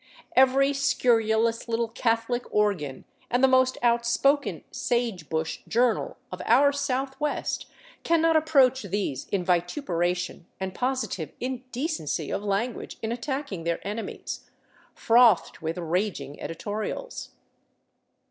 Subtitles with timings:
[0.35, 7.67] Every scurrilous little Catholic organ— and the most outspoken "sage bush" journal of our Southwest
[8.03, 14.49] cannot approach these in vituperation and positive indecency of language in attacking their enemies—
[15.05, 17.29] frothed with raging editorials.